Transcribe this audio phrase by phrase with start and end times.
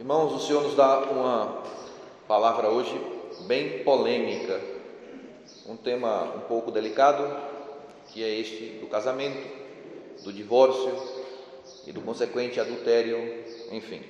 [0.00, 1.62] Irmãos, o Senhor nos dá uma
[2.26, 2.98] palavra hoje
[3.40, 4.58] bem polêmica,
[5.66, 7.22] um tema um pouco delicado,
[8.08, 9.46] que é este do casamento,
[10.24, 10.90] do divórcio
[11.86, 14.02] e do consequente adultério, enfim.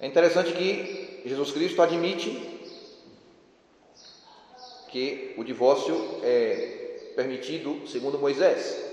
[0.00, 2.30] É interessante que Jesus Cristo admite
[4.88, 8.91] que o divórcio é permitido segundo Moisés.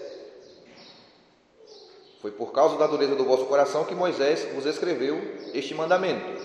[2.22, 5.20] Foi por causa da dureza do vosso coração que Moisés vos escreveu
[5.54, 6.42] este mandamento.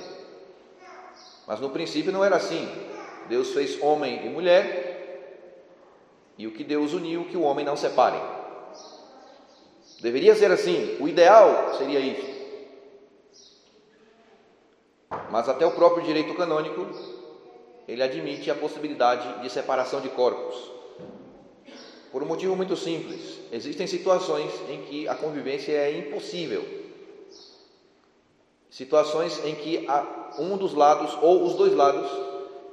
[1.47, 2.69] Mas no princípio não era assim.
[3.29, 4.95] Deus fez homem e mulher,
[6.37, 8.21] e o que Deus uniu, que o homem não separe.
[10.01, 12.34] Deveria ser assim, o ideal seria isso.
[15.31, 16.87] Mas até o próprio direito canônico
[17.87, 20.70] ele admite a possibilidade de separação de corpos.
[22.15, 26.65] Por um motivo muito simples: existem situações em que a convivência é impossível.
[28.71, 29.84] Situações em que
[30.39, 32.09] um dos lados ou os dois lados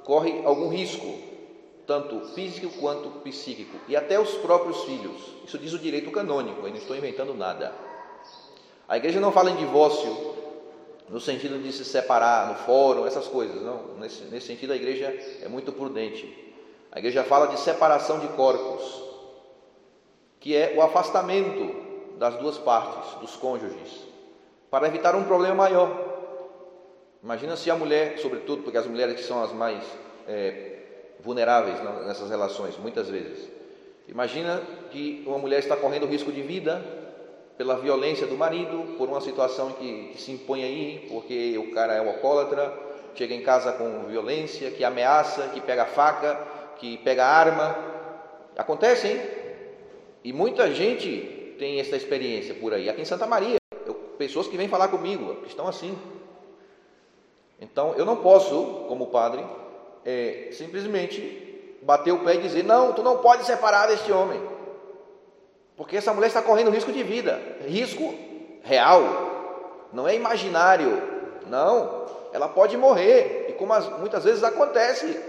[0.04, 1.18] corre algum risco,
[1.88, 5.20] tanto físico quanto psíquico, e até os próprios filhos.
[5.44, 7.74] Isso diz o direito canônico, eu não estou inventando nada.
[8.88, 10.36] A igreja não fala em divórcio
[11.10, 13.60] no sentido de se separar no fórum, essas coisas.
[13.64, 15.08] Não, nesse, nesse sentido a igreja
[15.42, 16.54] é muito prudente.
[16.92, 19.11] A igreja fala de separação de corpos,
[20.42, 21.74] que é o afastamento
[22.18, 24.08] das duas partes, dos cônjuges,
[24.70, 26.12] para evitar um problema maior.
[27.24, 29.84] Imagina se a mulher, sobretudo porque as mulheres que são as mais
[30.28, 30.80] é,
[31.20, 33.48] vulneráveis nessas relações, muitas vezes.
[34.08, 36.84] Imagina que uma mulher está correndo risco de vida
[37.56, 41.94] pela violência do marido, por uma situação que, que se impõe aí, porque o cara
[41.94, 42.74] é um alcoólatra,
[43.14, 46.40] chega em casa com violência, que ameaça, que pega faca,
[46.78, 47.76] que pega arma.
[48.58, 49.41] Acontece, hein?
[50.24, 52.90] E muita gente tem essa experiência por aí.
[52.90, 55.98] Aqui em Santa Maria, eu, pessoas que vêm falar comigo, que estão assim.
[57.60, 59.44] Então, eu não posso, como padre,
[60.06, 64.42] é, simplesmente bater o pé e dizer: não, tu não pode separar deste homem.
[65.76, 68.14] Porque essa mulher está correndo risco de vida, risco
[68.64, 71.02] real, não é imaginário,
[71.48, 72.02] não.
[72.34, 75.20] Ela pode morrer, e como as, muitas vezes acontece,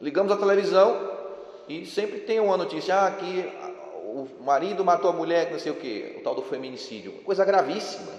[0.00, 1.10] ligamos a televisão
[1.68, 3.52] e sempre tem uma notícia: ah, que
[4.14, 8.12] o marido matou a mulher, não sei o que, o tal do feminicídio, coisa gravíssima.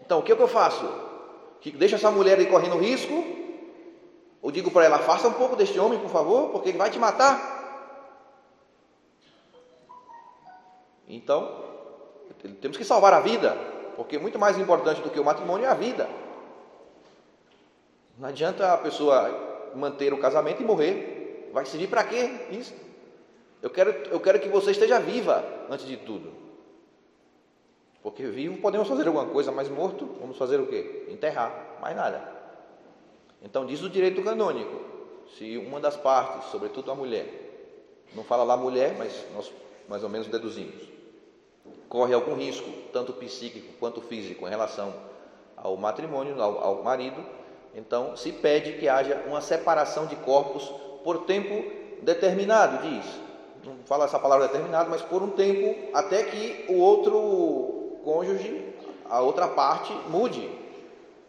[0.00, 0.88] Então, o que, é que eu faço?
[1.74, 3.24] Deixa essa mulher aí correndo risco?
[4.40, 6.98] Ou digo para ela: afasta um pouco deste homem, por favor, porque ele vai te
[6.98, 7.58] matar?
[11.08, 11.64] Então,
[12.60, 13.56] temos que salvar a vida,
[13.96, 16.08] porque muito mais importante do que o matrimônio é a vida.
[18.16, 21.50] Não adianta a pessoa manter o casamento e morrer.
[21.52, 22.89] Vai servir para quê isso?
[23.62, 26.32] Eu quero, eu quero que você esteja viva antes de tudo.
[28.02, 31.06] Porque vivo podemos fazer alguma coisa, mas morto, vamos fazer o quê?
[31.10, 32.22] Enterrar, mais nada.
[33.42, 34.88] Então diz o direito canônico.
[35.36, 37.26] Se uma das partes, sobretudo a mulher,
[38.14, 39.52] não fala lá mulher, mas nós
[39.88, 41.00] mais ou menos deduzimos
[41.90, 44.94] corre algum risco, tanto psíquico quanto físico, em relação
[45.56, 47.22] ao matrimônio, ao, ao marido,
[47.74, 50.72] então se pede que haja uma separação de corpos
[51.02, 51.52] por tempo
[52.00, 53.04] determinado, diz.
[53.64, 58.64] Não fala essa palavra determinado, mas por um tempo até que o outro cônjuge,
[59.08, 60.48] a outra parte, mude,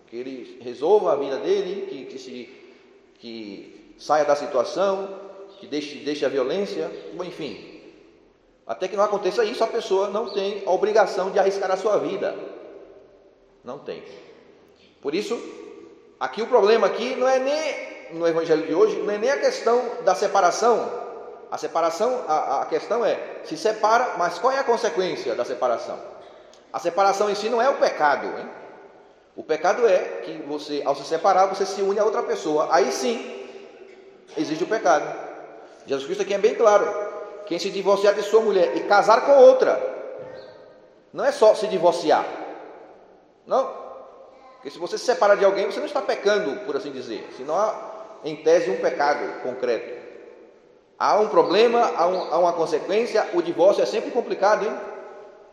[0.07, 2.61] que ele resolva a vida dele, que, que se
[3.19, 5.07] que saia da situação,
[5.59, 6.89] que deixe, deixe a violência,
[7.23, 7.71] enfim,
[8.65, 11.97] até que não aconteça isso, a pessoa não tem a obrigação de arriscar a sua
[11.97, 12.35] vida.
[13.63, 14.03] Não tem.
[15.01, 15.39] Por isso,
[16.19, 19.39] aqui o problema aqui não é nem no evangelho de hoje, não é nem a
[19.39, 21.10] questão da separação.
[21.51, 25.99] A separação, a, a questão é se separa, mas qual é a consequência da separação?
[26.71, 28.49] A separação em si não é o pecado, hein?
[29.35, 32.69] O pecado é que você, ao se separar, você se une a outra pessoa.
[32.71, 33.47] Aí sim,
[34.37, 35.05] existe o pecado.
[35.85, 36.89] Jesus Cristo aqui é bem claro.
[37.45, 39.81] Quem se divorciar de sua mulher e casar com outra,
[41.11, 42.25] não é só se divorciar.
[43.45, 43.69] Não.
[44.55, 47.27] Porque se você se separa de alguém, você não está pecando, por assim dizer.
[47.35, 47.75] Senão há,
[48.23, 50.00] em tese, um pecado concreto.
[51.03, 53.27] Há um problema, há, um, há uma consequência.
[53.33, 54.71] O divórcio é sempre complicado, hein?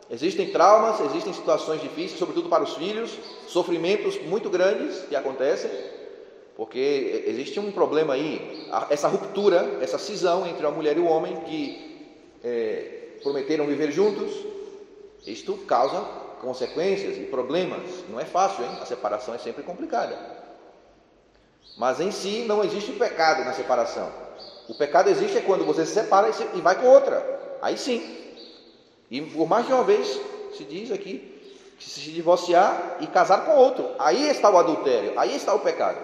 [0.07, 3.17] Existem traumas, existem situações difíceis, sobretudo para os filhos,
[3.47, 5.71] sofrimentos muito grandes que acontecem,
[6.55, 11.35] porque existe um problema aí, essa ruptura, essa cisão entre a mulher e o homem
[11.37, 12.13] que
[12.43, 14.31] é, prometeram viver juntos,
[15.25, 15.99] isto causa
[16.41, 17.89] consequências e problemas.
[18.07, 18.77] Não é fácil, hein?
[18.79, 20.15] A separação é sempre complicada.
[21.75, 24.29] Mas em si não existe pecado na separação.
[24.69, 27.57] O pecado existe é quando você se separa e vai com outra.
[27.59, 28.03] Aí sim.
[29.09, 30.21] E por mais de uma vez,
[30.55, 31.35] se diz aqui
[31.79, 33.89] que se divorciar e casar com outro.
[33.97, 35.97] Aí está o adultério, aí está o pecado.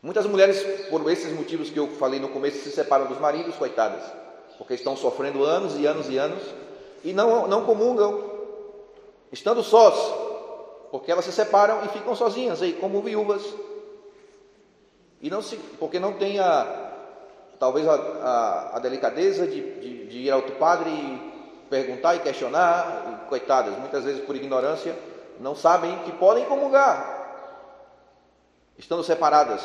[0.00, 4.02] Muitas mulheres, por esses motivos que eu falei no começo, se separam dos maridos, coitadas,
[4.56, 6.42] porque estão sofrendo anos e anos e anos
[7.04, 8.22] e não, não comungam,
[9.32, 9.94] estando sós,
[10.90, 13.42] porque elas se separam e ficam sozinhas aí, como viúvas.
[15.20, 16.91] E não se, porque não tem a,
[17.62, 22.18] talvez a, a, a delicadeza de, de, de ir ao outro padre e perguntar e
[22.18, 24.98] questionar, e, coitadas, muitas vezes por ignorância,
[25.38, 27.54] não sabem que podem comungar,
[28.76, 29.62] estando separadas,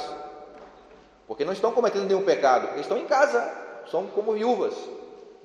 [1.26, 3.52] porque não estão cometendo nenhum pecado, porque estão em casa,
[3.90, 4.76] são como viúvas,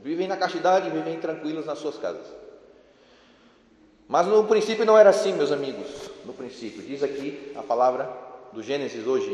[0.00, 2.26] vivem na castidade, vivem tranquilos nas suas casas.
[4.06, 6.10] Mas no princípio não era assim, meus amigos.
[6.26, 8.10] No princípio, diz aqui a palavra
[8.52, 9.32] do Gênesis hoje,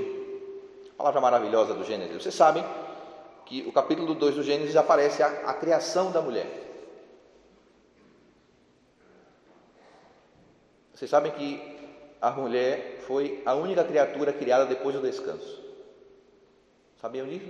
[0.93, 2.23] a palavra maravilhosa do Gênesis.
[2.23, 2.65] Vocês sabem
[3.49, 6.47] que o capítulo 2 do Gênesis aparece a, a criação da mulher.
[10.95, 11.79] Vocês sabem que
[12.21, 15.65] a mulher foi a única criatura criada depois do descanso.
[17.01, 17.47] Sabiam disso?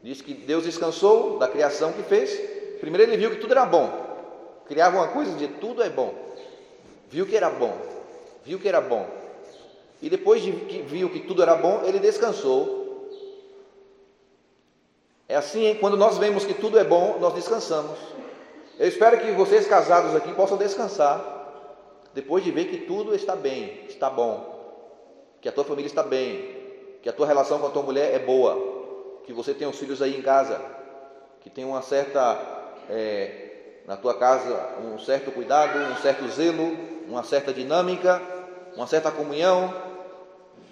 [0.00, 2.38] Diz que Deus descansou da criação que fez.
[2.78, 3.90] Primeiro ele viu que tudo era bom.
[4.68, 6.14] Criava uma coisa e dizia tudo é bom.
[7.08, 7.76] Viu que era bom.
[8.44, 9.08] Viu que era bom.
[10.00, 12.75] E depois de que viu que tudo era bom, ele descansou.
[15.28, 15.78] É assim, hein?
[15.80, 17.98] quando nós vemos que tudo é bom, nós descansamos.
[18.78, 21.34] Eu espero que vocês casados aqui possam descansar
[22.14, 24.54] depois de ver que tudo está bem, está bom,
[25.40, 26.56] que a tua família está bem,
[27.02, 30.00] que a tua relação com a tua mulher é boa, que você tem os filhos
[30.00, 30.60] aí em casa,
[31.40, 32.38] que tem uma certa,
[32.88, 36.76] é, na tua casa, um certo cuidado, um certo zelo,
[37.08, 38.22] uma certa dinâmica,
[38.74, 39.74] uma certa comunhão,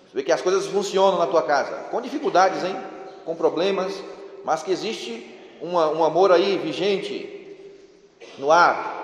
[0.06, 2.76] você vê que as coisas funcionam na tua casa, com dificuldades, hein?
[3.24, 3.92] com problemas,
[4.44, 7.34] mas que existe uma, um amor aí vigente
[8.38, 9.02] no ar,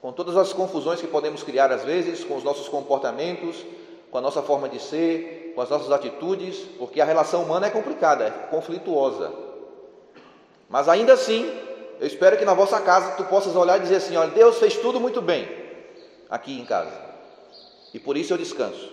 [0.00, 3.64] com todas as confusões que podemos criar às vezes, com os nossos comportamentos,
[4.10, 7.70] com a nossa forma de ser, com as nossas atitudes, porque a relação humana é
[7.70, 9.32] complicada, é conflituosa.
[10.68, 11.50] Mas ainda assim,
[11.98, 14.76] eu espero que na vossa casa tu possas olhar e dizer assim: olha, Deus fez
[14.76, 15.48] tudo muito bem
[16.30, 16.92] aqui em casa,
[17.92, 18.92] e por isso eu descanso.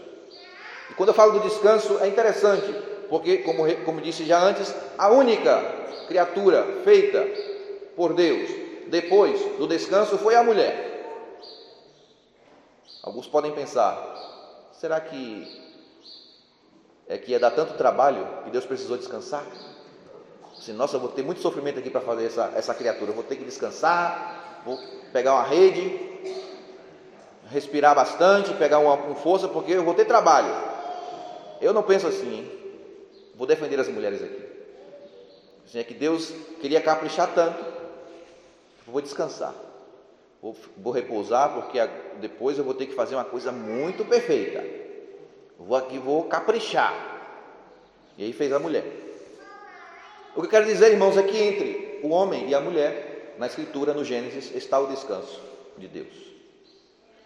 [0.89, 2.73] E quando eu falo do descanso, é interessante,
[3.09, 5.61] porque, como, como disse já antes, a única
[6.07, 7.25] criatura feita
[7.95, 8.49] por Deus
[8.87, 10.93] depois do descanso foi a mulher.
[13.03, 15.61] Alguns podem pensar: será que
[17.07, 19.45] é que ia dar tanto trabalho que Deus precisou descansar?
[20.57, 23.11] Assim, nossa, eu vou ter muito sofrimento aqui para fazer essa, essa criatura.
[23.11, 24.79] Eu vou ter que descansar, vou
[25.11, 25.99] pegar uma rede,
[27.51, 30.51] respirar bastante, pegar uma com força, porque eu vou ter trabalho.
[31.61, 32.64] Eu não penso assim, hein?
[33.37, 34.45] Vou defender as mulheres aqui.
[35.65, 37.63] Assim, é que Deus queria caprichar tanto,
[38.87, 39.53] vou descansar.
[40.41, 41.79] Vou, vou repousar porque
[42.19, 44.63] depois eu vou ter que fazer uma coisa muito perfeita.
[45.57, 46.93] Vou aqui, vou caprichar.
[48.17, 48.85] E aí fez a mulher.
[50.35, 53.47] O que eu quero dizer, irmãos, é que entre o homem e a mulher, na
[53.47, 55.41] Escritura, no Gênesis, está o descanso
[55.77, 56.13] de Deus.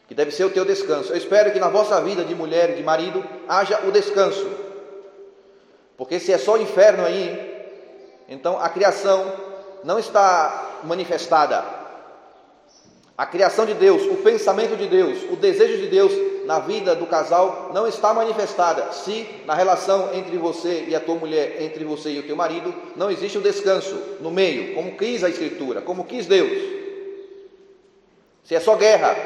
[0.07, 1.11] Que deve ser o teu descanso.
[1.11, 4.47] Eu espero que na vossa vida de mulher e de marido haja o descanso.
[5.99, 7.67] Porque se é só o inferno aí,
[8.29, 9.33] então a criação
[9.83, 11.61] não está manifestada.
[13.17, 16.13] A criação de Deus, o pensamento de Deus, o desejo de Deus
[16.45, 21.15] na vida do casal não está manifestada se na relação entre você e a tua
[21.15, 25.21] mulher, entre você e o teu marido, não existe um descanso no meio, como quis
[25.21, 26.49] a Escritura, como quis Deus.
[28.45, 29.17] Se é só guerra,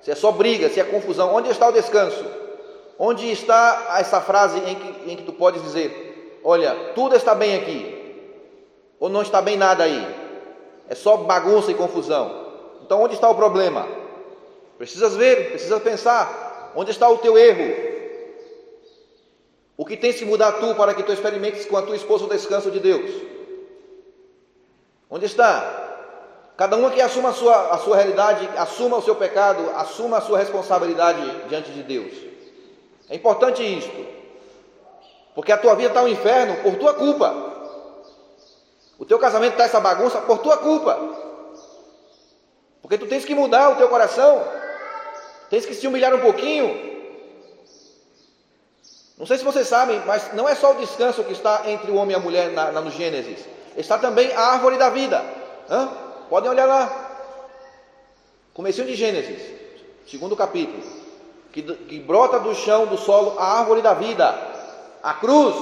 [0.00, 2.39] se é só briga, se é confusão, onde está o descanso?
[3.02, 7.56] Onde está essa frase em que, em que tu podes dizer: Olha, tudo está bem
[7.56, 8.14] aqui,
[9.00, 10.06] ou não está bem nada aí,
[10.86, 12.48] é só bagunça e confusão.
[12.82, 13.88] Então, onde está o problema?
[14.76, 16.72] Precisas ver, precisas pensar.
[16.76, 17.74] Onde está o teu erro?
[19.78, 22.28] O que tens que mudar tu para que tu experimentes com a tua esposa o
[22.28, 23.10] descanso de Deus?
[25.08, 26.52] Onde está?
[26.54, 30.20] Cada um que assuma a sua, a sua realidade, assuma o seu pecado, assuma a
[30.20, 32.29] sua responsabilidade diante de Deus.
[33.10, 34.06] É importante isto,
[35.34, 37.50] porque a tua vida está um inferno por tua culpa.
[38.98, 40.96] O teu casamento está essa bagunça por tua culpa.
[42.80, 44.46] Porque tu tens que mudar o teu coração,
[45.50, 46.88] tens que se humilhar um pouquinho.
[49.18, 51.96] Não sei se vocês sabem, mas não é só o descanso que está entre o
[51.96, 53.44] homem e a mulher na, na no Gênesis,
[53.76, 55.24] está também a árvore da vida.
[55.68, 55.88] Hã?
[56.28, 57.10] Podem olhar lá.
[58.54, 59.42] Comecinho de Gênesis,
[60.06, 60.99] segundo capítulo,
[61.52, 64.34] que, que brota do chão, do solo, a árvore da vida,
[65.02, 65.56] a cruz.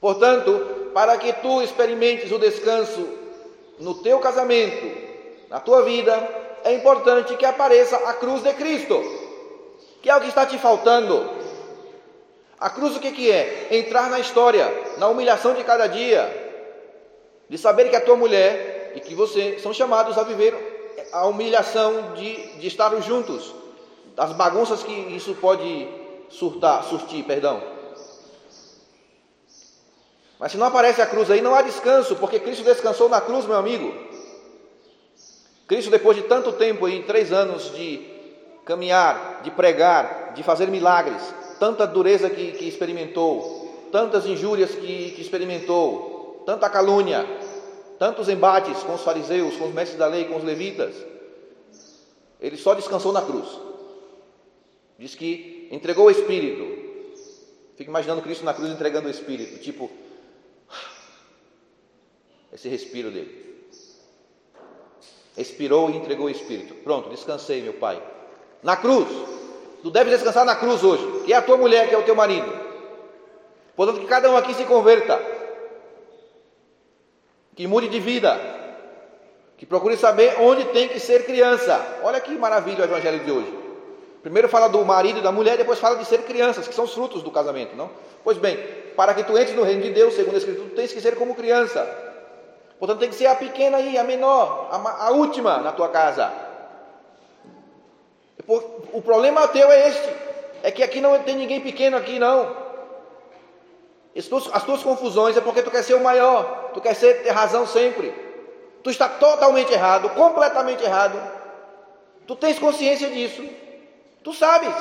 [0.00, 3.06] Portanto, para que tu experimentes o descanso
[3.78, 4.86] no teu casamento,
[5.48, 6.28] na tua vida,
[6.64, 9.02] é importante que apareça a cruz de Cristo,
[10.02, 11.38] que é o que está te faltando.
[12.58, 13.68] A cruz o que, que é?
[13.70, 14.66] Entrar na história,
[14.98, 16.46] na humilhação de cada dia,
[17.48, 20.54] de saber que a tua mulher e que você são chamados a viver
[21.12, 23.54] a humilhação de, de estar juntos,
[24.18, 25.88] as bagunças que isso pode
[26.28, 27.62] surtar, surtir, perdão.
[30.38, 33.46] Mas se não aparece a cruz aí, não há descanso, porque Cristo descansou na cruz,
[33.46, 33.92] meu amigo.
[35.66, 38.06] Cristo, depois de tanto tempo aí, três anos de
[38.64, 41.22] caminhar, de pregar, de fazer milagres,
[41.58, 47.26] tanta dureza que, que experimentou, tantas injúrias que, que experimentou, tanta calúnia,
[47.98, 50.94] tantos embates com os fariseus, com os mestres da lei, com os levitas,
[52.40, 53.67] ele só descansou na cruz.
[54.98, 56.88] Diz que entregou o Espírito.
[57.76, 59.88] Fica imaginando Cristo na cruz entregando o Espírito, tipo,
[62.52, 63.46] esse respiro dele.
[65.36, 66.74] Expirou e entregou o Espírito.
[66.82, 68.02] Pronto, descansei, meu Pai.
[68.60, 69.06] Na cruz.
[69.80, 72.16] Tu deves descansar na cruz hoje, que é a tua mulher, que é o teu
[72.16, 72.52] marido.
[73.76, 75.22] Portanto, que cada um aqui se converta.
[77.54, 78.36] Que mude de vida.
[79.56, 82.00] Que procure saber onde tem que ser criança.
[82.02, 83.67] Olha que maravilha o evangelho de hoje.
[84.22, 86.92] Primeiro fala do marido e da mulher, depois fala de ser crianças, que são os
[86.92, 87.90] frutos do casamento, não?
[88.24, 88.56] Pois bem,
[88.96, 91.16] para que tu entres no reino de Deus, segundo a Escritura, tu tens que ser
[91.16, 91.88] como criança.
[92.78, 96.32] Portanto, tem que ser a pequena aí, a menor, a, a última na tua casa.
[98.92, 100.08] O problema teu é este,
[100.62, 102.56] é que aqui não tem ninguém pequeno aqui não.
[104.16, 107.22] As tuas, as tuas confusões é porque tu quer ser o maior, tu quer ser,
[107.22, 108.12] ter razão sempre.
[108.82, 111.20] Tu está totalmente errado, completamente errado.
[112.26, 113.44] Tu tens consciência disso.
[114.28, 114.74] Tu sabes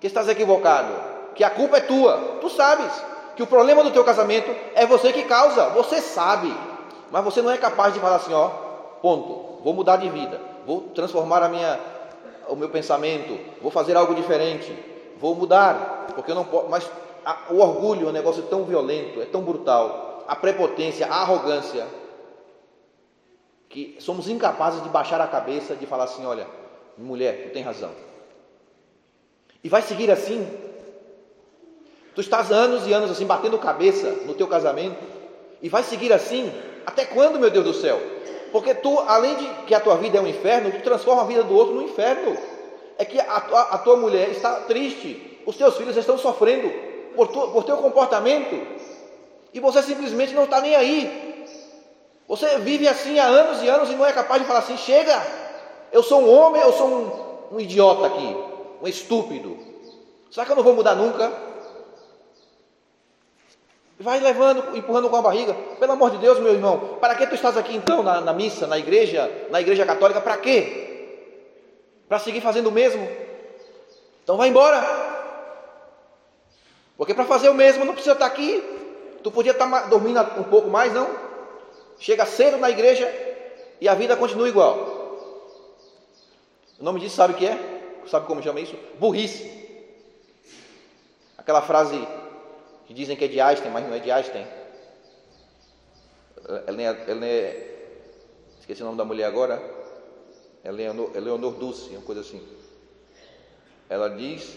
[0.00, 0.94] que estás equivocado,
[1.34, 2.38] que a culpa é tua.
[2.40, 2.90] Tu sabes
[3.36, 5.68] que o problema do teu casamento é você que causa.
[5.74, 6.50] Você sabe,
[7.10, 8.48] mas você não é capaz de falar assim, ó,
[9.02, 9.62] ponto.
[9.62, 11.78] Vou mudar de vida, vou transformar a minha,
[12.48, 14.74] o meu pensamento, vou fazer algo diferente,
[15.20, 16.70] vou mudar, porque eu não posso.
[16.70, 16.90] Mas
[17.26, 20.24] a, o orgulho é um negócio tão violento, é tão brutal.
[20.26, 21.86] A prepotência, a arrogância,
[23.68, 26.46] que somos incapazes de baixar a cabeça, de falar assim, olha,
[26.96, 28.15] mulher, tu tem razão.
[29.66, 30.46] E vai seguir assim.
[32.14, 34.96] Tu estás anos e anos assim, batendo cabeça no teu casamento,
[35.60, 36.52] e vai seguir assim,
[36.86, 38.00] até quando, meu Deus do céu?
[38.52, 41.42] Porque tu, além de que a tua vida é um inferno, tu transforma a vida
[41.42, 42.36] do outro no inferno.
[42.96, 46.72] É que a tua, a tua mulher está triste, os teus filhos estão sofrendo
[47.16, 48.64] por, tu, por teu comportamento,
[49.52, 51.44] e você simplesmente não está nem aí.
[52.28, 55.20] Você vive assim há anos e anos e não é capaz de falar assim: chega,
[55.90, 59.56] eu sou um homem, eu sou um, um idiota aqui um estúpido.
[60.30, 61.32] Será que eu não vou mudar nunca?
[63.98, 65.54] Vai levando, empurrando com a barriga.
[65.78, 68.66] Pelo amor de Deus, meu irmão, para que tu estás aqui então na, na missa,
[68.66, 70.20] na igreja, na igreja católica?
[70.20, 71.26] Para quê?
[72.08, 73.08] Para seguir fazendo o mesmo?
[74.22, 74.84] Então vai embora.
[76.96, 78.62] Porque para fazer o mesmo não precisa estar aqui.
[79.22, 81.08] Tu podia estar dormindo um pouco mais, não?
[81.98, 83.10] Chega cedo na igreja
[83.80, 84.96] e a vida continua igual.
[86.78, 87.75] O nome disso sabe o que é?
[88.08, 88.76] Sabe como chama isso?
[88.98, 89.50] Burrice.
[91.36, 91.96] Aquela frase
[92.86, 94.46] que dizem que é de Einstein, mas não é de Einstein.
[96.66, 97.76] Ela é, ela é
[98.60, 99.62] esqueci o nome da mulher agora.
[100.64, 102.42] Leonor, é Leonor Dulce, uma coisa assim.
[103.88, 104.56] Ela diz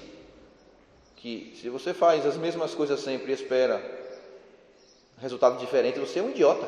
[1.15, 4.00] que se você faz as mesmas coisas sempre e espera
[5.20, 6.68] resultado diferente, você é um idiota.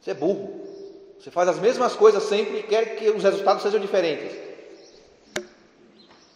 [0.00, 0.66] Você é burro.
[1.20, 4.32] Você faz as mesmas coisas sempre e quer que os resultados sejam diferentes.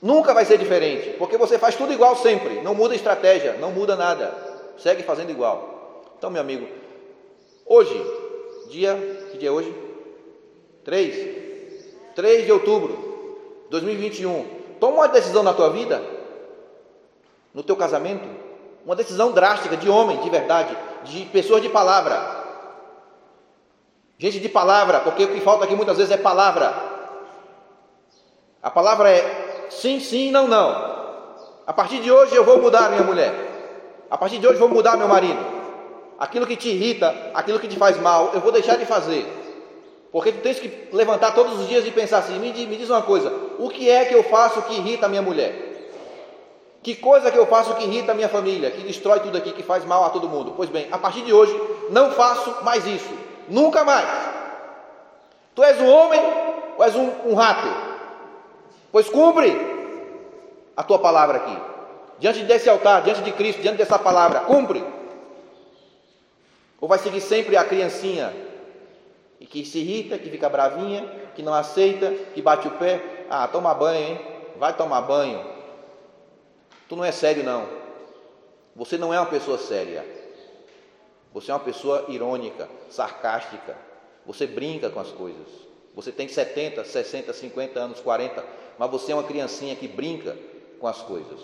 [0.06, 3.96] Nunca vai ser diferente, porque você faz tudo igual sempre, não muda estratégia, não muda
[3.96, 4.32] nada,
[4.78, 6.04] segue fazendo igual.
[6.16, 6.64] Então, meu amigo,
[7.66, 8.00] hoje,
[8.70, 8.94] dia,
[9.32, 9.74] que dia é hoje?
[10.84, 14.46] 3, 3 de outubro de 2021,
[14.78, 16.00] toma uma decisão na tua vida,
[17.52, 18.28] no teu casamento,
[18.84, 22.44] uma decisão drástica de homem, de verdade, de pessoas de palavra.
[24.18, 26.72] Gente de palavra, porque o que falta aqui muitas vezes é palavra.
[28.62, 30.96] A palavra é sim, sim, não, não.
[31.66, 33.34] A partir de hoje eu vou mudar minha mulher.
[34.10, 35.44] A partir de hoje eu vou mudar meu marido.
[36.18, 39.26] Aquilo que te irrita, aquilo que te faz mal, eu vou deixar de fazer.
[40.12, 43.02] Porque tu tens que levantar todos os dias e pensar assim: me me diz uma
[43.02, 45.66] coisa, o que é que eu faço que irrita a minha mulher?
[46.82, 49.62] Que coisa que eu faço que irrita a minha família, que destrói tudo aqui, que
[49.62, 50.54] faz mal a todo mundo?
[50.56, 53.10] Pois bem, a partir de hoje, não faço mais isso.
[53.48, 54.06] Nunca mais.
[55.54, 56.20] Tu és um homem
[56.78, 57.85] ou és um, um rato?
[58.96, 59.54] Pois cumpre
[60.74, 61.54] a tua palavra aqui.
[62.18, 64.82] Diante desse altar, diante de Cristo, diante dessa palavra, cumpre.
[66.80, 68.34] Ou vai seguir sempre a criancinha
[69.38, 73.26] E que se irrita, que fica bravinha, que não aceita, que bate o pé.
[73.28, 74.20] Ah, toma banho, hein?
[74.58, 75.44] Vai tomar banho.
[76.88, 77.68] Tu não é sério, não.
[78.74, 80.06] Você não é uma pessoa séria.
[81.34, 83.76] Você é uma pessoa irônica, sarcástica.
[84.24, 85.65] Você brinca com as coisas.
[85.96, 88.44] Você tem 70, 60, 50 anos, 40,
[88.78, 90.36] mas você é uma criancinha que brinca
[90.78, 91.40] com as coisas,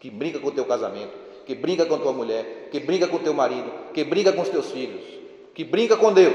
[0.00, 1.12] que brinca com o teu casamento,
[1.46, 4.72] que brinca com tua mulher, que brinca com teu marido, que brinca com os teus
[4.72, 5.04] filhos,
[5.54, 6.34] que brinca com Deus.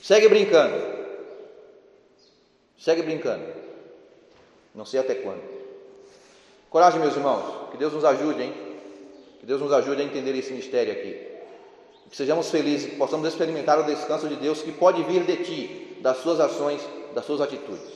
[0.00, 0.98] Segue brincando.
[2.78, 3.44] Segue brincando.
[4.72, 5.42] Não sei até quando.
[6.70, 7.72] Coragem, meus irmãos.
[7.72, 8.54] Que Deus nos ajude, hein?
[9.40, 11.37] Que Deus nos ajude a entender esse mistério aqui.
[12.10, 15.98] Que sejamos felizes, que possamos experimentar o descanso de Deus que pode vir de ti,
[16.00, 16.80] das suas ações,
[17.14, 17.92] das suas atitudes.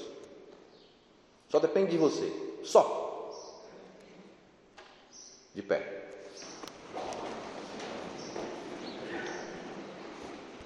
[1.48, 2.30] Só depende de você.
[2.62, 3.30] Só.
[5.54, 6.01] De pé.